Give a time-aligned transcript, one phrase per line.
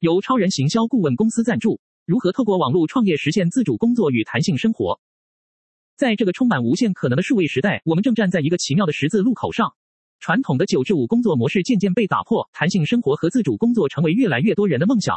[0.00, 1.80] 由超人行销顾问公司赞助。
[2.04, 5.00] 如何透过网络创业实现自主工作与弹性生活？
[5.96, 9.72] 在这个充满无限可能的数位时代，我们正站在一个奇妙的十字路口上。
[10.20, 15.16] 传统的九至五工作模式渐渐被打破，弹性生活和自主工作成为越来越多人的梦想。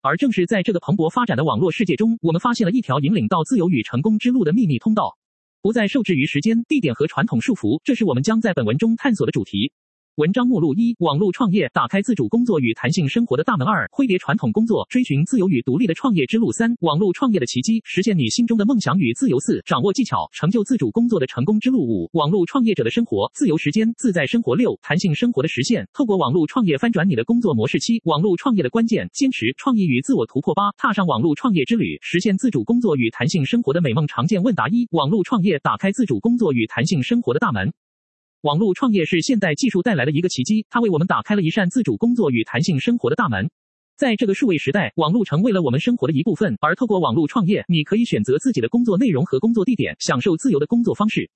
[0.00, 5.16] 而正是在这个蓬勃发展的网络世界中，我们发现了一条引领到自由与成功之路的秘密通道，
[5.62, 7.80] 不再受制于时间、地点和传统束缚。
[7.82, 9.72] 这是我们将在本文中探索的主题。
[10.18, 34.04] 文章目录：一、网络创业打开自主工作与弹性生活的大门；二、挥别传统工作，追寻自由与独立的创业之路；三、网络创业的奇迹，实现你心中的梦想与自由；四、掌握技巧，成就自主工作的成功之路；五、网络创业者的生活，自由时间，自在生活；六、弹性生活的实现，透过网络创业翻转你的工作模式；七、网络创业的关键，坚持、创意与自我突破；八、踏上网络创业之旅，实现自主工作与弹性生活的美梦。
[34.08, 37.72] 常见问答一：网络创业打开自主工作与弹性生活的大门。
[38.42, 43.50] 网络创业是现代技术带来的一个奇迹，它为我们打开了一扇自主工作与弹性生活的大门。
[43.96, 51.28] 在这个数位时代，网络成为了我们生活的一部分，而透过网络创业，你可以选择自己的工作内容和工作地点，享受自由的工作方式。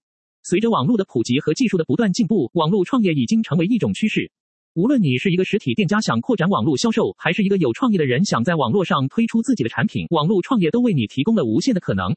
[0.44, 4.30] 随着网络的普及和技术的不断进步，网络创业已经成为一种趋势。
[4.74, 12.14] 无论你是一个实体店家想扩展网络销售，还是一个有创意的人想在网络上推出自己的产品，网络创业都为你提供了无限的可能。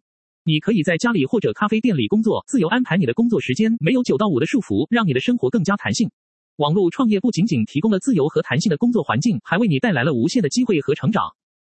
[0.48, 6.12] 你可以在家里或者咖啡店里工作，自由安排你的工作时间，没有九到五的束缚，让你的生活更加弹性。
[6.58, 11.24] 网络创业不仅仅提供了自由和弹性的工作环境，还为你带来了无限的机会和成长。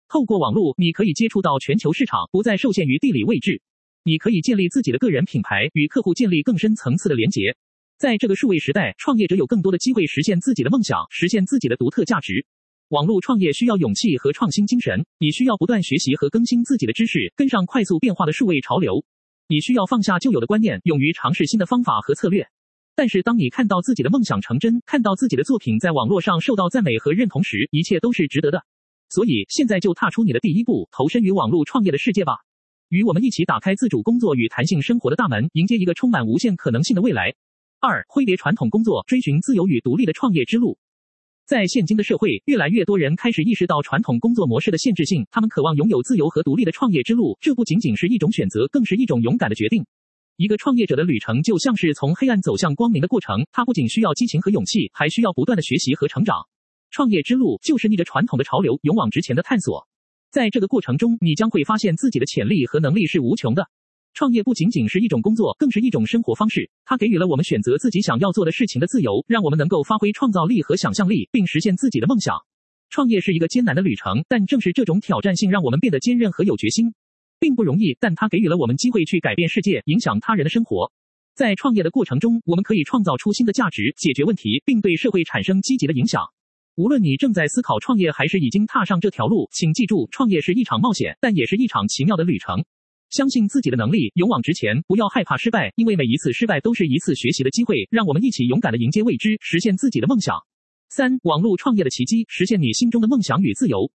[0.08, 3.62] 透过网络，你可以接触到全球市场，不再受限于地理位置。
[4.02, 7.54] 你可以建立自己的个人品牌，与客户建立更深层次的连结。
[7.96, 12.44] 在这个数位时代，创业者有更多的机会实现自己的梦想，实现自己的独特价值。
[12.88, 19.02] 网络创业需要勇气和创新精神，你需要不断学习和更新自己的知识，跟上快速变化的数位潮流。
[19.48, 22.46] 你需要放下旧有的观念，勇于尝试新的方法和策略。
[22.94, 28.62] 但是，当你看到自己的梦想成真，看到自己的作品在网络上受到赞美和认同时，一切都是值得的。
[29.08, 32.36] 所以，现在就踏出你的第一步，投身于网络创业的世界吧。
[32.90, 37.34] 与我们一起打开自主工作与弹性生活的大门，迎接一个充满无限可能性的未来。
[37.80, 40.78] 二、挥别传统工作，追寻自由与独立的创业之路。
[41.46, 47.36] 在现今的社会，越来越多人开始意识到传统工作模式的限制性，他们渴望拥有自由和独立的创业之路。
[47.38, 49.84] 这不仅仅是一种选择，更是一种勇敢的决定。
[50.38, 56.36] 一个创业者的旅程就像是从黑暗走向光明的过程，它不仅需要激情和勇气，还需要不断的学习和成长。
[56.90, 59.86] 创业之路就是逆着传统的潮流，勇往直前的探索。
[60.30, 63.68] 在这个过程中，你将会发现自己的潜力和能力是无穷的。
[64.14, 66.70] 创业不仅仅是一种工作，更是一种生活方式。
[66.84, 72.36] 它给予了我们选择自己想要做的事情的自由，让我们能够发挥创造力和想象力，并实现自己的梦想。
[72.90, 76.94] 创业是一个艰难的旅程，但正是这种挑战性让我们变得坚韧和有决心。
[77.40, 80.92] 并不容易，但它给予了我们机会去改变世界，影响他人的生活。
[81.34, 86.22] 在创业的过程中，我们可以创造出新的价值，解决问题，并对社会产生积极的影响。
[86.76, 92.64] 无论你正在思考创业，还是已经踏上这条路，请记住，创业是一场冒险，但也是一场奇妙的旅程。
[93.14, 97.86] 相信自己的能力，勇往直前，不要害怕失败，因为每一次失败都是一次学习的机会。
[97.88, 100.34] 让我们一起勇敢地迎接未知，实现自己的梦想。
[100.88, 103.88] 三、网络创业的奇迹，实现你心中的梦想与自由。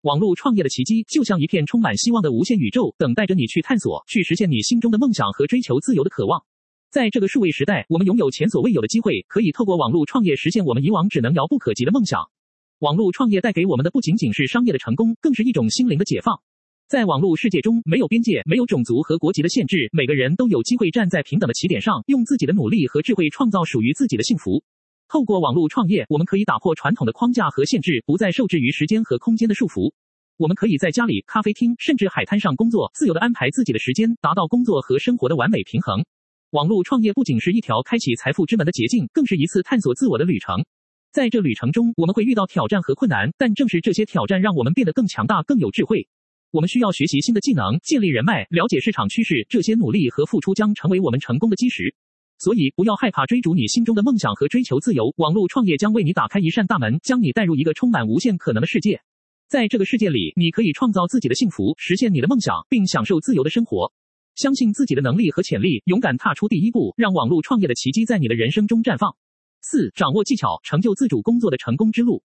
[0.00, 6.42] 网络创业的奇迹就像一片充满希望的无限宇宙，等待着你去探索，去实现你心中的梦想和追求自由的渴望。
[6.90, 12.28] 在这个数位时代，我们拥有前所未有的机会，可以透过网络创业实现我们以往只能遥不可及的梦想。
[12.80, 16.40] 网络创业带给我们的不仅仅是商业的成功，更是一种心灵的解放。
[16.88, 24.64] 在网络世界中，没有边界，没有种族和国籍的限制，每个人都有机会站在平等的起点上，用自己的努力和智慧创造属于自己的幸福。
[25.06, 29.92] 透过网络创业，我们可以打破传统的框架和限制，不再受制于时间和空间的束缚。
[30.38, 36.02] 我们可以在家里、咖啡厅，甚至海滩上工作，自由地安排自己的时间，达到工作和生活的完美平衡。
[36.52, 40.64] 网络创业不仅是一条开启财富之门的捷径，更是一次探索自我的旅程。
[41.12, 46.08] 在这旅程中，我们会遇到挑战和困难，但正是这些挑战让我们变得更强大、更有智慧。
[46.50, 49.46] 我们需要学习新的技能，建立人脉，了解市场趋势。
[49.50, 51.94] 这些努力和付出将成为我们成功的基石。
[52.38, 55.12] 所以，不要害怕追逐你心中的梦想和追求自由。
[55.18, 59.02] 网络创业将为你打开一扇大门，将你带入一个充满无限可能的世界。
[59.46, 63.92] 在这个世界里，你可以创造自己的幸福，实现你的梦想，并享受自由的生活。
[64.34, 69.14] 相信自己的能力和潜力，勇敢踏出第一步，让网络创业的奇迹在你的人生中绽放。
[69.60, 72.22] 四、掌握技巧，成就自主工作的成功之路。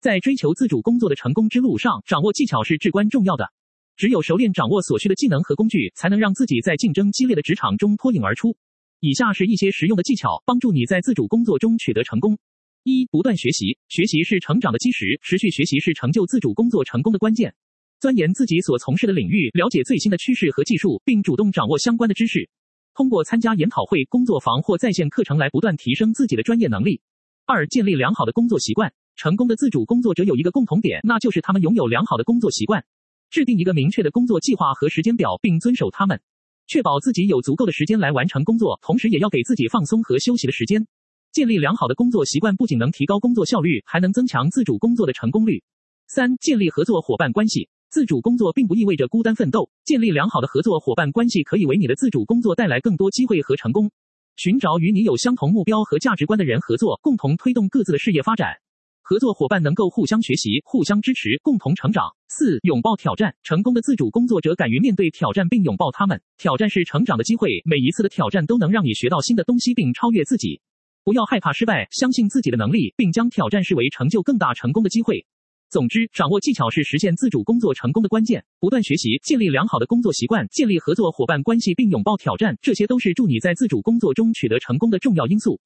[0.00, 3.52] 在追求自主工作的成功之路上，掌握技巧是至关重要的。
[3.96, 8.56] 只有熟练掌握所需的技能和工具，才能让自己在竞争激烈的职场中脱颖而出。
[9.00, 12.38] 以下是一些实用的技巧，帮助你在自主工作中取得成功。
[12.84, 17.52] 一、不断学习，学习是成长的基石，持续学习是成就自主工作成功的关键。
[17.98, 22.48] 钻研自己所从事的领域，了解最新的趋势和技术，并主动掌握相关的知识。
[22.94, 27.00] 通过参加研讨会、工作坊或在线课程来不断提升自己的专业能力。
[27.46, 28.92] 二、建立良好的工作习惯。
[29.18, 32.84] 成功的自主工作者有一个共同点，那就是他们拥有良好的工作习惯，
[33.30, 36.22] 制定一个明确的工作计划和时间表，并遵守他们，
[36.68, 40.86] 确保自己有足够的时间来完成工作，同时也要给自己放松和休息的时间。
[41.32, 45.64] 建立良好的工作习惯不仅能提高工作效率，还能增强自主工作的成功率。
[46.06, 47.68] 三、建立合作伙伴关系。
[47.90, 53.90] 自主工作并不意味着孤单奋斗，建立良好的合作伙伴关系可以为你的自主工作带来更多机会和成功。
[54.36, 58.58] 寻找与你有相同目标和价值观的人合作，共同推动各自的事业发展。
[59.08, 62.14] 合作伙伴能够互相学习、互相支持、共同成长。
[62.28, 63.34] 四、拥抱挑战。
[63.42, 66.20] 成功的自主工作者敢于面对挑战并拥抱他们。
[66.36, 70.60] 挑战是成长的机会，每一次的挑战都能让你学到新的东西并超越自己。
[71.04, 75.24] 不要害怕失败，相信自己的能力，并将挑战视为成就更大成功的机会。
[75.70, 78.44] 总之，掌握技巧是实现自主工作成功的关键。
[78.60, 85.58] 不断学习，建立良好的工作习惯，建立合作伙伴关系，并拥抱挑战，这些都是助你在自主工作中取得成功的重要因素。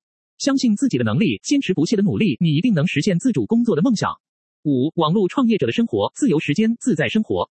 [0.42, 4.10] 相信自己的能力，坚持不懈的努力，你一定能实现自主工作的梦想。
[4.64, 7.48] 五、网络创业者的生活，自由时间，自在生活。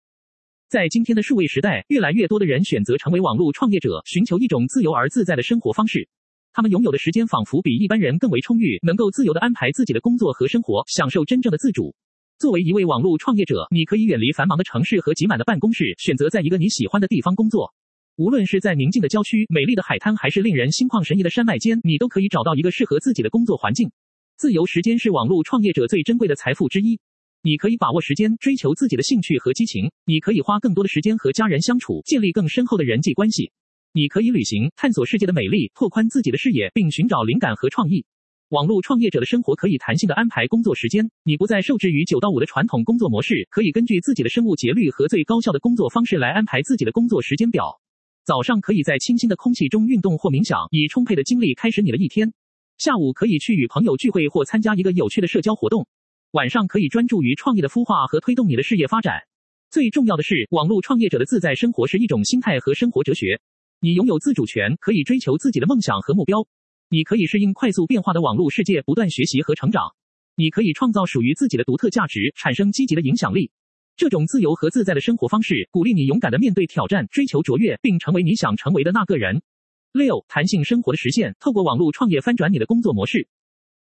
[0.71, 6.09] 在今天的数位时代，越来越多的人选择成为网络创业者，寻求一种自由而自在的生活方式。
[6.51, 11.95] 他们拥有的时间仿佛比一般人更为充裕，能够自由地安排自己的工作和生活，享受真正的自主。
[12.39, 17.75] 作为一位网络创业者，你可以远离繁忙的城市和挤满的办公室，选择在一个你喜欢的地方工作。
[18.19, 23.89] 无论是在宁静的郊区、美丽的海滩，还是令人心旷神怡的山脉间，你都可以找到一个适合自己的工作环境。
[24.37, 26.99] 自由时间是网络创业者最珍贵的财富之一。
[27.43, 29.93] 你可以把握时间，追求自己的兴趣和激情。
[30.05, 33.53] 你可以花更多的时间和家人相处，建立更深厚的人际关系。
[33.93, 38.05] 你可以旅行，探索世界的美丽，拓宽自己的视野，并寻找灵感和创意。
[38.49, 47.79] 网络创业者的生活可以弹性的安排工作时间，你不再受制于九到五的传统工作模式，可以根据自己的生物节律和最高效的工作方式来安排自己的工作时间表。
[48.29, 52.35] 早上可以在清新的空气中运动或冥想，以充沛的精力开始你的一天。
[52.77, 55.87] 下午可以去与朋友聚会或参加一个有趣的社交活动。
[56.33, 59.23] 晚上可以专注于创意的孵化和推动你的事业发展。
[59.71, 63.41] 最重要的是，网络创业者的自在生活是一种心态和生活哲学。
[63.81, 66.47] 你拥有自主权，可以追求自己的梦想和目标。
[66.91, 69.95] 你可以适应快速变化的网络世界，不断学习和成长。
[70.37, 73.51] 你可以创造属于自己的独特价值，产生积极的影响力。
[73.99, 79.43] 这种自由和自在的生活方式，鼓励你勇敢地面对挑战，追求卓越，并成为你想成为的那个人。
[79.91, 83.27] 六、弹性生活的实现，透过网络创业翻转你的工作模式。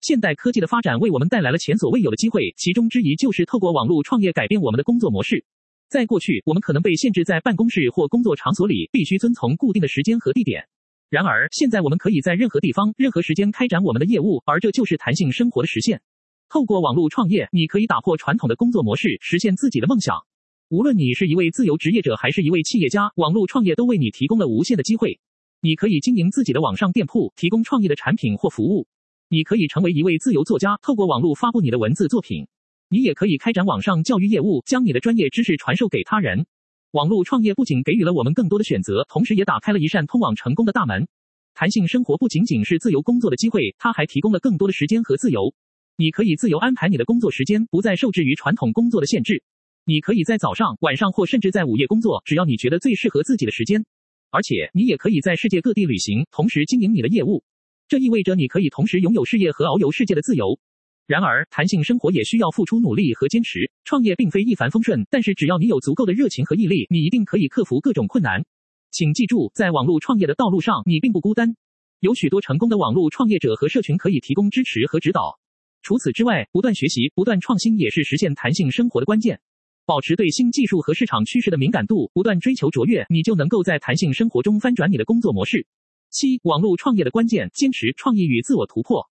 [0.02, 5.42] 现代科技的发展为我们带来了前所未有的机会，其中之一就是透过网络创业改变我们的工作模式。
[5.88, 10.68] 在过去，我们可能被限制在办公室或工作场所里，必须遵从固定的时间和地点。
[11.08, 16.02] 然而，现在我们可以在任何地方、任何时间开展我们的业务，而这就是弹性生活的实现。
[16.54, 20.24] 透过网络创业，你可以打破传统的工作模式，实现自己的梦想。
[20.68, 25.18] 无论你是一位自由职业者还是一位企业家，网络创业都为你提供了无限的机会。
[25.60, 28.86] 你可以经营自己的网上店铺，提供创意的产品或服务。
[29.28, 32.46] 你可以成为一位自由作家，透过网络发布你的文字作品。
[32.88, 36.46] 你也可以开展网上教育业务，将你的专业知识传授给他人。
[36.92, 41.08] 网络创业不仅给予了我们更多的选择，同时也打开了一扇通往成功的大门。
[41.52, 45.52] 弹性生活不仅仅是自由工作的机会，它还提供了更多的时间和自由。
[45.96, 49.44] 你可以自由安排你的工作时间，不再受制于传统工作的限制。
[49.84, 53.84] 你可以在早上、晚上或甚至在午夜工作，只要你觉得最适合自己的时间。
[54.30, 57.44] 而且，你也可以在世界各地旅行，同时经营你的业务。
[57.86, 60.58] 这意味着你可以同时拥有事业和遨游世界的自由。
[61.06, 63.70] 然而，弹性生活也需要付出努力和坚持。
[63.84, 68.44] 创业并非一帆风顺，但是只要你有足够的热情和毅力，你一定可以克服各种困难。
[68.90, 71.54] 请记住，在网络创业的道路上，你并不孤单。
[72.00, 75.38] 有许多成功的网络创业者和社群可以提供支持和指导。
[75.84, 79.38] 除此之外，不断学习、不断创新也是实现弹性生活的关键。
[79.84, 85.66] 保持对新技术和市场趋势的敏感度，不断追求卓越，你就能够在弹性生活中翻转你的工作模式。
[86.08, 89.10] 七、网络创业的关键：坚持、创意与自我突破。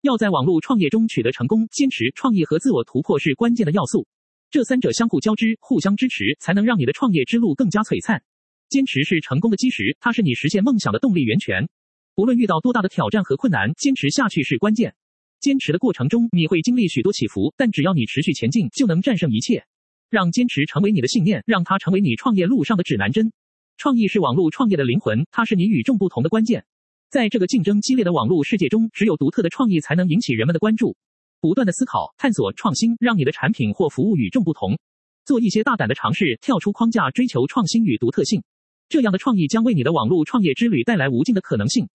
[0.00, 4.08] 要在网络创业中取得成功，坚持、创意和自我突破是关键的要素。
[4.50, 8.20] 这三者相互交织，互相支持，才能让你的创业之路更加璀璨。
[8.68, 11.68] 坚持是成功的基石，它是你实现梦想的动力源泉。
[12.16, 14.96] 无论遇到多大的挑战和困难，坚持下去是关键。
[15.40, 19.64] 坚持的过程中，你会经历许多起伏，但只要你持续前进，就能战胜一切。
[20.10, 23.32] 让坚持成为你的信念，让它成为你创业路上的指南针。
[23.76, 26.64] 创意是网络创业的灵魂，它是你与众不同的关键。
[27.08, 30.96] 在这个竞争激烈的网络世界中，只有独特的创意才能引起人们的关注。
[31.40, 34.78] 不断的思考、探索、创新，让你的产品或服务与众不同。
[35.24, 38.42] 做一些大胆的尝试，跳出框架，追求创新与独特性。
[38.88, 41.88] 这样的创意将为你的网络创业之旅带来无尽的可能性。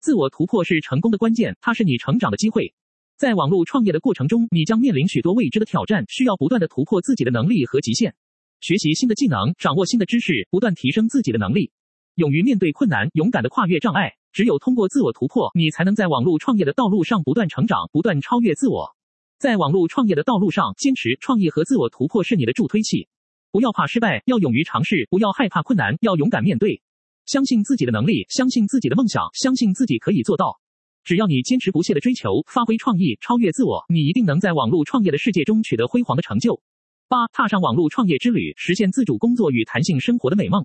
[0.00, 2.74] 自我突破是成功的关键，它是你成长的机会。
[3.20, 8.14] 在网络创业的过程中，你将面临许多未知的挑战，需要不断的突破自己的能力和极限，
[8.62, 11.70] 学习新的技能，掌握新的知识，不断提升自己的能力。
[12.14, 14.14] 勇于面对困难，勇敢的跨越障碍。
[14.32, 18.96] 只有通过自我突破，你才能在网络创业的道路上不断成长，不断超越自我。
[19.38, 23.06] 在网络创业的道路上，坚持创意和自我突破是你的助推器。
[23.52, 26.80] 不要怕失败，要勇于尝试；不要害怕困难，要勇敢面对。
[27.26, 30.58] 相信自己的能力，相信自己的梦想，相信自己可以做到。
[31.02, 36.60] 只要你坚持不懈的追求，发挥创意，超越自我，你一定能在网络创业的世界中取得辉煌的成就。
[37.08, 40.64] 八，踏上网络创业之旅，实现自主工作与弹性生活的美梦。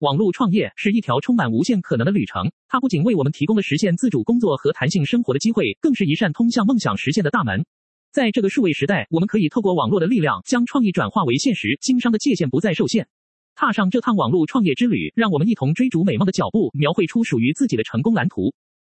[0.00, 7.64] 网络创业是一条充满无限可能的旅程，它不仅为我们提供了实现自主工作和弹性生活的机会，更是一扇通向梦想实现的大门。
[8.12, 13.08] 在这个数位时代，我们可以透过网络的力量，将创意转化为现实，经商的界限不再受限。
[13.56, 18.52] 踏上这趟网络创业之旅，让我们一同追逐美梦的脚步，描绘出属于自己的成功蓝图。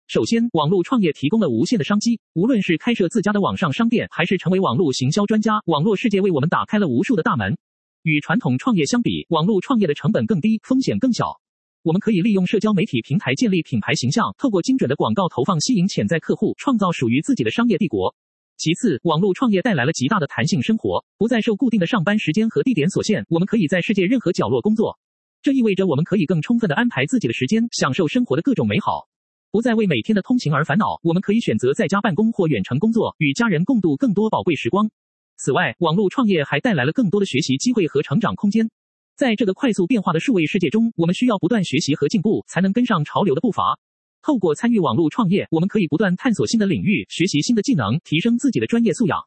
[0.07, 7.57] 首先，网络创业提供了无限的商机，无论是开设自家的网上商店，还是成为网络行销专家，网络世界为我们打开了无数的大门。
[8.03, 11.41] 与传统创业相比，网络创业的成本更低，风险更小。
[11.83, 18.15] 我们可以利用社交媒体平台建立品牌形象，透过精准的广告投放吸引潜在客户，创造属于自己的商业帝国。
[18.55, 24.97] 其次，网络创业带来了极大的弹性生活，不再受固定的上班时间和地点所限，我们可以在世界任何角落工作。
[25.41, 29.09] 这意味着我们可以更充分的安排自己的时间，享受生活的各种美好，
[29.57, 30.99] 不再为每天的通勤而烦恼。
[31.01, 34.87] 我们可以选择在家办公或远程工作，与家人共度更多宝贵时光。
[35.35, 38.69] 此外，网络创业还带来了更多的学习机会和成长空间。
[39.15, 43.79] 在这个快速变化的数位世界中，我们需要不断学习和进步，才能跟上潮流的步伐。
[44.21, 49.19] 透过参与网络创业，我们可以不断探索新的领域，学习新的技能，提升自己的专业素养。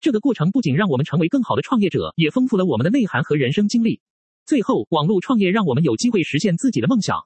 [0.00, 4.00] 这个过程不仅让我们成为更好的创业者，也丰富了我们的内涵和人生经历。
[4.46, 7.20] 最后，网络创业让我们有机会实现自己的梦想，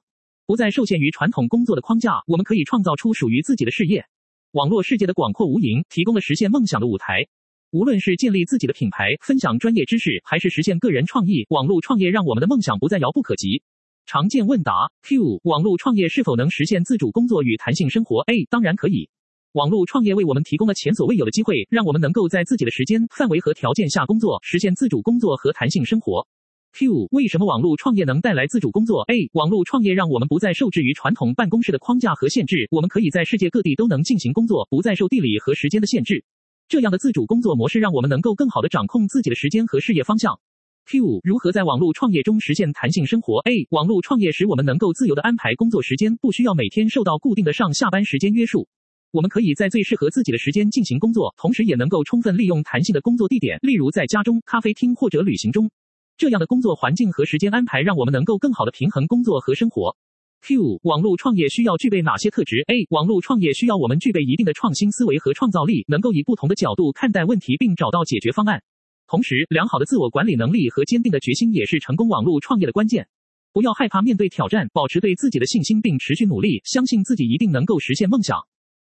[0.51, 4.03] 不再受限于传统工作的框架，我们可以创造出属于自己的事业。
[4.51, 7.25] 网络世界的广阔无垠，提供了实现梦想的舞台。
[7.71, 13.63] 无论是建立自己的品牌，分享专业知识，还是实现个人创意，网络创业让我们的梦想不再遥不可及。
[14.05, 15.39] 常见问答：Q.
[15.43, 18.43] 网络创业是否能实现自主工作与弹性生活？A.
[18.49, 19.09] 当然可以。
[19.53, 26.27] 网络创业为我们提供了前所未有的机会，让我们能够在自己的时间范围和条件下工作，实现自主工作和弹性生活。
[26.73, 27.09] Q.
[27.11, 29.29] 为什么网络创业能带来自主工作？A.
[29.33, 36.23] 网络创业让我们不再受制于传统办公室的框架和限制，我们可以在世界各地都能进行工作，不再受地理和时间的限制。
[36.69, 40.39] 这样的自主工作模式让我们能够更好地掌控自己的时间和事业方向。
[40.85, 48.69] Q 如何在网络创业中实现弹性生活？A 网络创业使我们能够自由地安排工作时间，不需要每天受到固定的上下班时间约束。
[49.11, 55.69] 我们可以在最适合自己的时间进行工作，同时也能够充分利用弹性的工作地点，例如在家中、咖啡厅或者旅行中。
[56.21, 59.97] 这样的工作环境和时间安排让我们能够更好地平衡工作和生活。
[60.43, 68.61] Q 网络创业需要具备哪些特质？A 网络创业需要我们具备一定的创新思维和创造力，能够以不同的角度看待问题并找到解决方案。
[69.07, 73.07] 同时，良好的自我管理能力和坚定的决心也是成功网络创业的关键。
[73.51, 78.37] 不要害怕面对挑战，保持对自己的信心，并持续努力，相信自己一定能够实现梦想。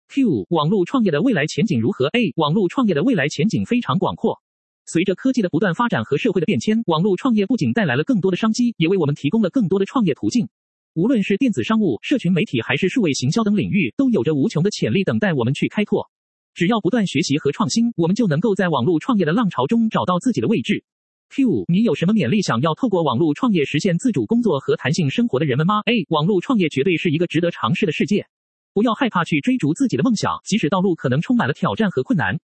[0.09, 4.41] Q 网络创业的未来前景如何？A 网络创业的未来前景非常广阔。
[4.91, 10.49] 随着科技的不断发展和社会的变迁，网络创业不仅带来了更多的商机，也为我们提供了更多的创业途径。
[10.95, 16.11] 无论是电子商务、社群媒体，还是数位行销等领域，都有着无穷的潜力等待我们去开拓。
[16.53, 20.83] 只要不断学习和创新，我们就能够在网络创业的浪潮中找到自己的位置。
[21.29, 28.27] Q，你有什么勉励想要透过网络创业实现自主工作和弹性生活的人们吗？A，网络创业绝对是一个值得尝试的世界。
[28.73, 32.41] 不要害怕去追逐自己的梦想，即使道路可能充满了挑战和困难。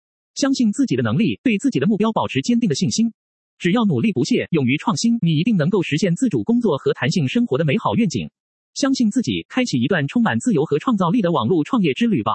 [0.40, 3.12] 相信自己的能力，对自己的目标保持坚定的信心。
[3.58, 8.30] 只要努力不懈，勇于创新，你一定能够实现自主工作和弹性生活的美好愿景。
[8.72, 12.32] 相信自己，开启一段充满自由和创造力的网络创业之旅吧。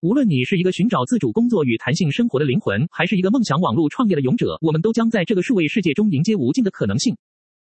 [0.00, 7.14] 无论你是一个寻找自主工作与弹性生活的灵魂，还是一个梦想网络创业的勇者，我们都将在这个数位世界中迎接无尽的可能性。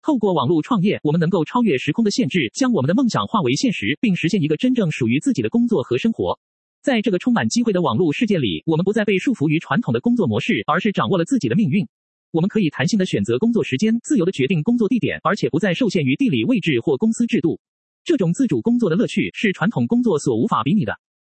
[0.02, 6.38] 透过网络创业，我们能够超越时空的限制，将我们的梦想化为现实，并实现一个真正属于自己的工作和生活。
[6.82, 11.86] 在这个充满机会的网络世界里，我们不再被束缚于传统的工作模式，而是掌握了自己的命运。
[12.30, 17.60] 我们可以弹性地选择工作时间，自由地决定工作地点，而且不再受限于地理位置或公司制度。
[18.02, 20.94] 这种自主工作的乐趣是传统工作所无法比拟的。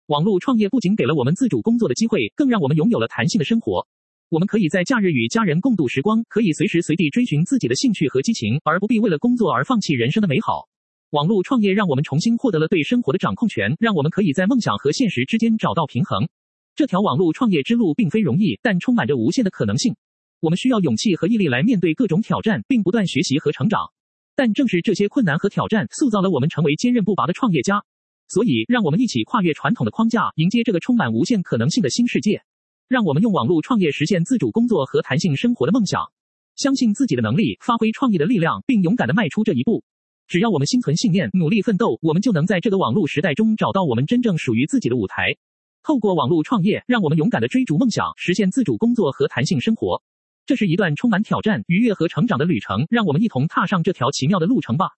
[0.09, 3.87] 网络创业不仅给了我们自主工作的机会，更让我们拥有了弹性的生活。
[4.29, 10.70] 我们可以在假日与家人共度时光，可以随时随地追寻自己的兴趣和激情，而不必为了工作而放弃人生的美好。
[11.11, 16.29] 网络创业让我们重新获得了对生活的掌控权，让我们可以在梦想和现实之间找到平衡。
[16.77, 19.97] 这条网络创业之路并非容易，但充满着无限的可能性。
[20.39, 23.91] 我们需要勇气和毅力来面对各种挑战，并不断学习和成长。
[24.37, 27.83] 但正是这些困难和挑战，塑造了我们成为坚韧不拔的创业家。
[28.29, 32.41] 所以，让我们一起跨越传统的框架，迎接这个充满无限可能性的新世界。
[32.87, 36.13] 让我们用网络创业实现自主工作和弹性生活的梦想。
[36.55, 39.83] 相信自己的能力，发挥创意的力量，并勇敢地迈出这一步。
[40.31, 45.35] 只要我们心存信念，努力奋斗，我们就能在这个网络时代中找到我们真正属于自己的舞台。
[45.83, 50.05] 透过网络创业，让我们勇敢地追逐梦想，实现自主工作和弹性生活。
[50.47, 54.91] 这是一段充满挑战、愉悦和成长的旅程，让我们一同踏上这条奇妙的路程吧。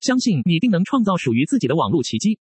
[0.00, 2.38] 相信你定能创造属于自己的网络奇迹。